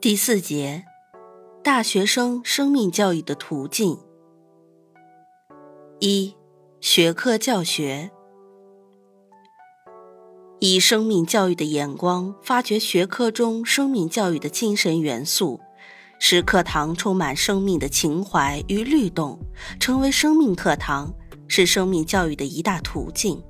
[0.00, 0.84] 第四节，
[1.64, 3.98] 大学生生命教育的途径。
[5.98, 6.36] 一、
[6.80, 8.12] 学科教学，
[10.60, 15.58] 以生命教育的眼光发掘学科中生命教育的精神元素，
[16.20, 19.40] 使课堂充满生命的情怀与律动，
[19.80, 21.12] 成为生命课堂，
[21.48, 23.42] 是生命教育的一大途径。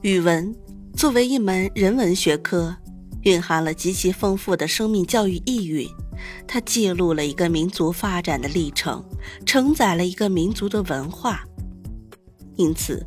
[0.00, 0.52] 语文
[0.96, 2.76] 作为一门人文学科。
[3.22, 5.88] 蕴含了极其丰富的生命教育意蕴，
[6.46, 9.04] 它记录了一个民族发展的历程，
[9.46, 11.44] 承载了一个民族的文化。
[12.56, 13.06] 因此，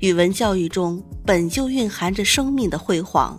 [0.00, 3.38] 语文教育中本就蕴含着生命的辉煌。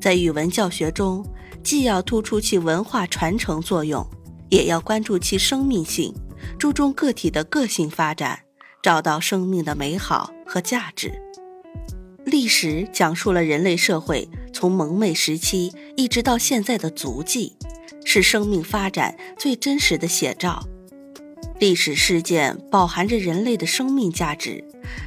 [0.00, 1.24] 在语文教学中，
[1.62, 4.04] 既要突出其文化传承作用，
[4.50, 6.12] 也要关注其生命性，
[6.58, 8.40] 注重个体的个性发展，
[8.82, 11.12] 找到生命的美好和价值。
[12.24, 14.28] 历史讲述了人类社会。
[14.58, 17.54] 从蒙昧时期一直到现在的足迹，
[18.04, 20.66] 是生命发展最真实的写照。
[21.60, 24.64] 历史事件饱含着人类的生命价值，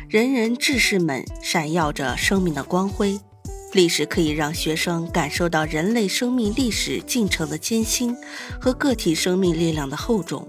[0.07, 3.19] 人人志士们闪耀着生命的光辉。
[3.73, 8.16] 历史可以让学生感受到人类生命历史进程的艰辛
[8.57, 10.47] 和个体生命力量的厚重。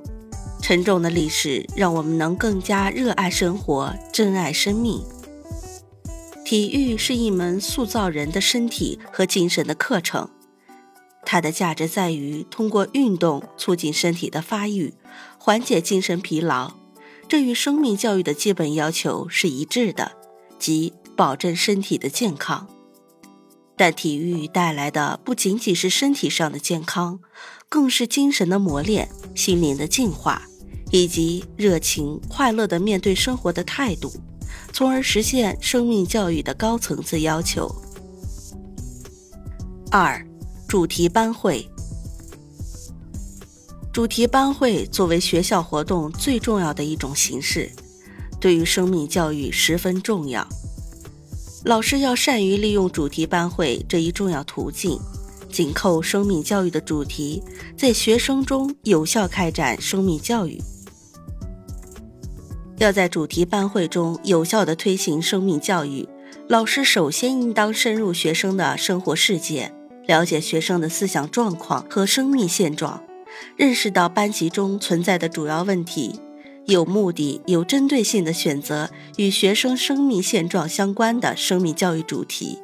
[0.60, 5.02] 沉重的历史让我们能更加热爱生活，珍爱生命。
[6.52, 10.28] 体育是一门塑造人的身体和精神的课程，
[11.24, 14.92] 它的价值在于通过运动促进身体的发育，
[15.38, 16.74] 缓解精神疲劳。
[17.26, 20.12] 这与生命教育的基本要求是一致的，
[20.58, 22.68] 即保证身体的健康。
[23.74, 27.20] 但体育带来的不仅仅是身体上的健康，
[27.70, 30.42] 更是精神的磨练、心灵的净化，
[30.90, 34.12] 以及热情快乐的面对生活的态度。
[34.72, 37.70] 从而实现生命教育的高层次要求。
[39.90, 40.24] 二、
[40.66, 41.68] 主题班会。
[43.92, 47.70] 主题班会作为学校活动最重要的一种形式，
[48.40, 50.48] 对于生命教育十分重要。
[51.66, 54.98] 老师要善于利用主题班会这一重要途径，
[55.52, 57.42] 紧扣生命教育的主题，
[57.76, 60.58] 在学生中有效开展生命教育。
[62.82, 66.08] 要在主题班会中有效地推行生命教育，
[66.48, 69.72] 老师首先应当深入学生的生活世界，
[70.08, 73.00] 了解学生的思想状况和生命现状，
[73.56, 76.18] 认识到班级中存在的主要问题，
[76.66, 82.58] 有目的、有针对性地选择与学生生命现状相关的生命教育主题，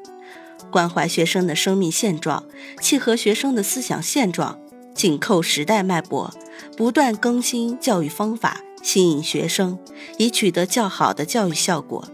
[0.68, 2.42] 关怀学生的生命现状，
[2.80, 4.58] 契合学生的思想现状，
[4.92, 6.34] 紧扣时代脉搏，
[6.76, 8.62] 不断更新教育方法。
[8.88, 9.78] 吸引学生，
[10.16, 12.08] 以取得较好的教育效果。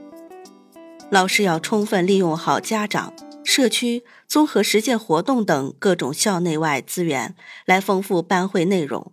[1.08, 3.14] 老师要充分利用好家长、
[3.44, 9.12] 社区、综合实践活动等各种校内外资源，来丰富班会内容。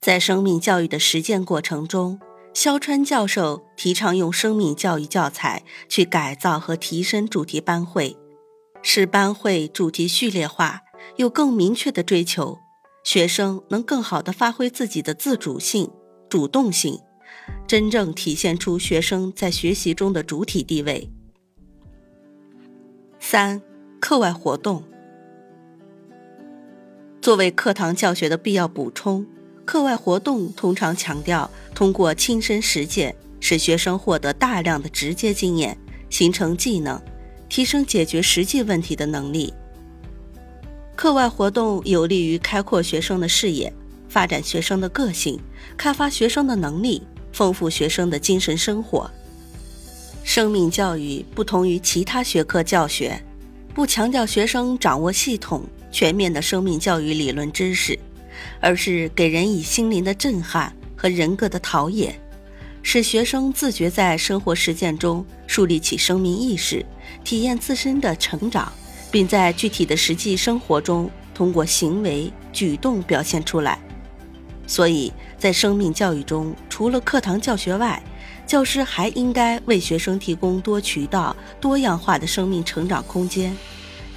[0.00, 2.18] 在生命教育的实践过程中，
[2.52, 8.16] 肖川教授提倡用生命教育教材去改造和提升主题班会，
[8.82, 10.80] 使班会主题序列化，
[11.14, 12.58] 有更明确的追求，
[13.04, 15.92] 学生能更好地发挥自己的自主性。
[16.30, 17.00] 主动性，
[17.66, 21.10] 真正体现出学生在学习中的主体地位。
[23.18, 23.60] 三、
[23.98, 24.84] 课外活动
[27.20, 29.26] 作为课堂教学的必要补充，
[29.64, 35.76] 课外活动通常强调通过亲身实践，使学生获得大量的直接经验，
[36.08, 37.02] 形成技能，
[37.48, 39.52] 提升解决实际问题的能力。
[40.94, 43.72] 课外活动有利于开阔学生的视野。
[44.10, 45.38] 发展学生的个性，
[45.76, 47.00] 开发学生的能力，
[47.32, 49.08] 丰富学生的精神生活。
[50.24, 53.18] 生命教育不同于其他学科教学，
[53.72, 57.98] 不强调学生掌握系统全面的生命教育理论知识，
[58.60, 62.12] 而是给人以心灵的震撼和人格的陶冶，
[62.82, 66.84] 使学生自觉在生活实践中树立起生命意识，
[67.22, 68.72] 体验自身的成长，
[69.10, 73.78] 并在具体的实际生活中通过行为举动表现出来。
[74.70, 78.00] 所以在生命教育中，除了课堂教学外，
[78.46, 83.56] 教师还应该为学生提供多渠道、多样化的生命成长空间，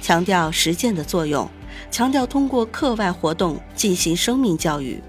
[0.00, 1.50] 强调实践的作用，
[1.90, 5.02] 强调通过课外活动进行生命教育。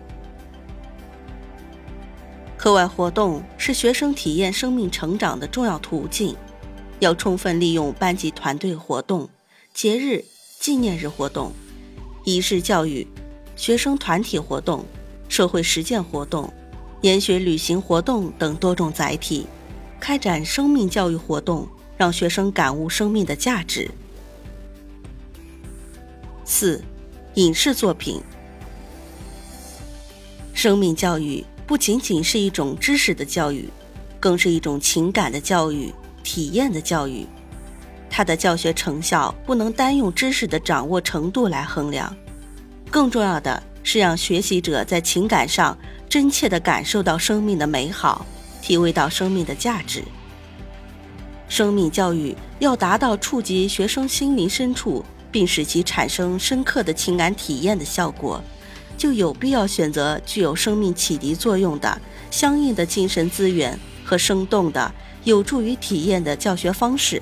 [2.57, 6.35] 课外活动是学生体验生命成长的重要途径，
[6.97, 9.29] 要充分利用班级团队活动、
[9.75, 10.25] 节日、
[10.59, 11.51] 纪念日活动、
[12.23, 13.07] 仪式教育、
[13.55, 14.83] 学生团体活动、
[15.35, 16.49] 社会实践活动、
[17.01, 19.45] 研学旅行活动等多种载体，
[19.99, 21.67] 开展生命教育活动，
[21.97, 23.91] 让学生感悟生命的价值。
[26.45, 26.81] 四，
[27.33, 28.21] 影视作品，
[30.53, 31.43] 生命教育。
[31.67, 33.67] 不仅仅是一种知识的教育，
[34.21, 35.93] 更是一种情感的教育、
[36.23, 37.27] 体验的教育。
[38.09, 42.15] 它的教学成效不能单用知识的掌握程度来衡量，
[42.89, 45.77] 更重要的是让学习者在情感上
[46.09, 48.25] 真切地感受到生命的美好，
[48.61, 50.03] 体会到生命的价值。
[51.47, 58.43] 生命教育要达到触及学生心灵深处，并使其产生深刻的情感体验的效果。
[58.97, 62.01] 就有必要选择具有生命启迪作用的
[62.31, 64.91] 相应的精神资源和生动的、
[65.25, 67.21] 有助于体验的教学方式。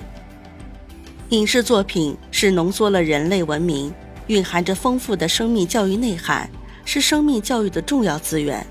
[1.29, 3.91] 影视作品是浓缩了人类文明、
[4.27, 6.49] 蕴含着丰富的生命教育内涵，
[6.85, 8.65] 是生命教育的重要资源。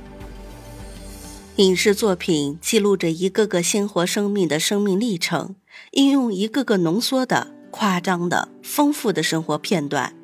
[1.57, 5.55] 影视作品记录着一个个鲜活生命的生命历程，
[5.91, 10.15] 应用一个个浓缩的、夸张的、丰富的生活片段。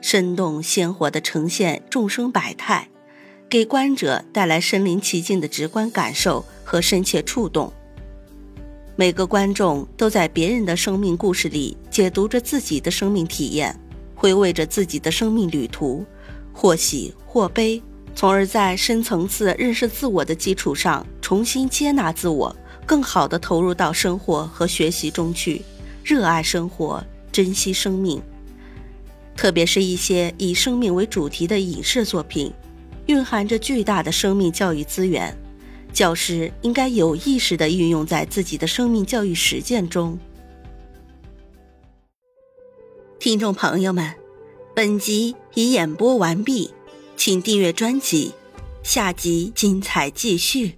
[0.00, 2.88] 生动鲜活地呈现众生百态，
[3.50, 7.72] 给观者带来身临其境的直观感受和深切触动。
[8.94, 13.78] 每个观众都在别人的生命故事里解读着自己的生命体验，
[14.18, 16.04] 回味着自己的生命旅途，
[16.52, 17.80] 或喜或悲，
[18.16, 22.54] 从而在深层次认识自我的基础上，重新接纳自我，
[22.84, 25.62] 更好地投入到生活和学习中去，
[26.02, 27.00] 热爱生活，
[27.30, 28.20] 珍惜生命。
[29.36, 32.52] 特别是一些以生命为主题的影视作品，
[33.06, 35.32] 蕴含着巨大的生命教育资源，
[35.92, 40.18] 教师应该有意识地运用在自己的生命教育实践中。
[43.20, 44.14] 听众朋友们，
[44.76, 46.70] 本集已演播完毕，
[47.16, 48.32] 请订阅专辑，
[48.84, 50.77] 下集精彩继续。